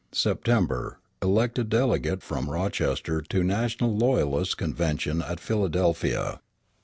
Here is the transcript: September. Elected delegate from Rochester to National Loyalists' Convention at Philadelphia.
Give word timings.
September. 0.13 0.97
Elected 1.21 1.69
delegate 1.69 2.23
from 2.23 2.49
Rochester 2.49 3.21
to 3.21 3.43
National 3.43 3.95
Loyalists' 3.95 4.55
Convention 4.55 5.21
at 5.21 5.39
Philadelphia. 5.39 6.39